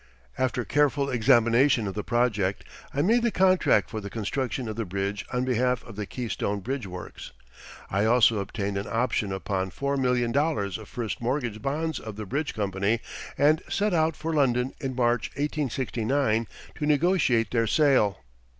[0.35, 4.83] After careful examination of the project I made the contract for the construction of the
[4.83, 7.33] bridge on behalf of the Keystone Bridge Works.
[7.91, 12.25] I also obtained an option upon four million dollars of first mortgage bonds of the
[12.25, 12.99] bridge company
[13.37, 18.21] and set out for London in March, 1869, to negotiate their sale.